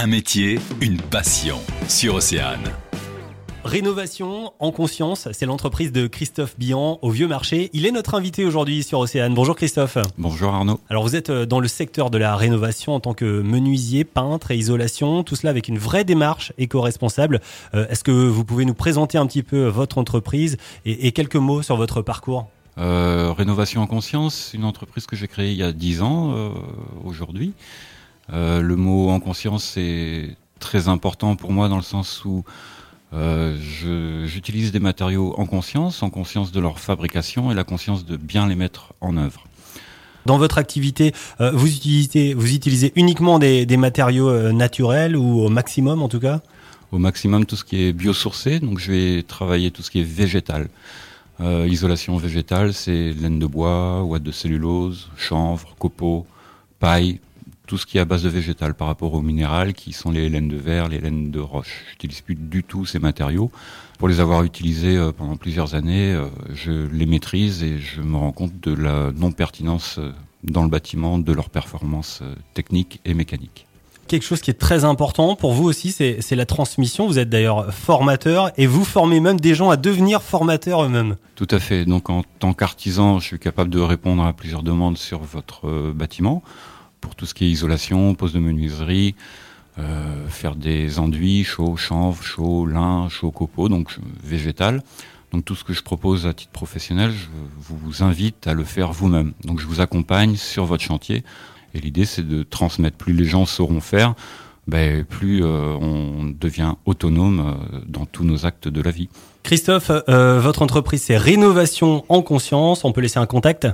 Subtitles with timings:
[0.00, 2.62] Un métier, une passion sur Océane.
[3.64, 7.68] Rénovation en conscience, c'est l'entreprise de Christophe Bihan au Vieux Marché.
[7.72, 9.34] Il est notre invité aujourd'hui sur Océane.
[9.34, 9.98] Bonjour Christophe.
[10.16, 10.78] Bonjour Arnaud.
[10.88, 14.52] Alors vous êtes euh, dans le secteur de la rénovation en tant que menuisier, peintre
[14.52, 17.40] et isolation, tout cela avec une vraie démarche éco-responsable.
[17.74, 21.62] Euh, est-ce que vous pouvez nous présenter un petit peu votre entreprise et, quelques mots
[21.62, 22.46] sur votre parcours?
[22.78, 26.52] Euh, Rénovation en conscience, une entreprise que j'ai créée il y a 10 ans
[27.04, 27.52] aujourd'hui.
[28.32, 32.44] Euh, le mot en conscience est très important pour moi dans le sens où
[33.14, 33.56] euh,
[34.26, 38.46] j'utilise des matériaux en conscience, en conscience de leur fabrication et la conscience de bien
[38.46, 39.44] les mettre en œuvre.
[40.26, 45.40] Dans votre activité, euh, vous, utilisez, vous utilisez uniquement des, des matériaux euh, naturels ou
[45.40, 46.42] au maximum en tout cas?
[46.92, 50.10] Au maximum tout ce qui est biosourcé, donc je vais travailler tout ce qui est
[50.10, 50.68] végétal.
[51.40, 56.26] Euh, isolation végétale, c'est laine de bois, ouate de cellulose, chanvre, copeaux,
[56.78, 57.20] paille,
[57.68, 60.28] tout ce qui est à base de végétal par rapport au minéral, qui sont les
[60.30, 61.84] laines de verre, les laines de roche.
[61.86, 63.52] Je n'utilise plus du tout ces matériaux.
[63.98, 68.16] Pour les avoir utilisés euh, pendant plusieurs années, euh, je les maîtrise et je me
[68.16, 72.22] rends compte de la non-pertinence euh, dans le bâtiment de leurs performances
[72.54, 73.66] techniques et mécaniques.
[74.06, 77.06] Quelque chose qui est très important pour vous aussi, c'est la transmission.
[77.06, 81.16] Vous êtes d'ailleurs formateur et vous formez même des gens à devenir formateurs eux-mêmes.
[81.34, 81.84] Tout à fait.
[81.84, 86.42] Donc en tant qu'artisan, je suis capable de répondre à plusieurs demandes sur votre bâtiment
[87.00, 89.14] pour tout ce qui est isolation, pose de menuiserie,
[89.78, 94.82] euh, faire des enduits chaud, chanvre, chaud, lin, chaud copeaux, donc végétal.
[95.32, 97.26] Donc tout ce que je propose à titre professionnel, je
[97.60, 99.32] vous invite à le faire vous-même.
[99.44, 101.22] Donc je vous accompagne sur votre chantier.
[101.74, 102.96] Et l'idée, c'est de transmettre.
[102.96, 104.14] Plus les gens sauront faire,
[104.66, 109.08] ben, plus euh, on devient autonome euh, dans tous nos actes de la vie.
[109.42, 112.84] Christophe, votre entreprise, c'est Rénovation en conscience.
[112.84, 113.68] On peut laisser un contact?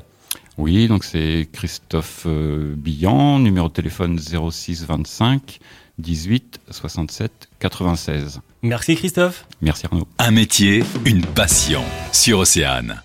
[0.58, 5.58] Oui, donc c'est Christophe euh, Billan, numéro de téléphone 06 25
[5.98, 8.40] 18 67 96.
[8.62, 9.46] Merci Christophe.
[9.62, 10.08] Merci Arnaud.
[10.18, 11.82] Un métier, une passion
[12.12, 13.03] sur Océane.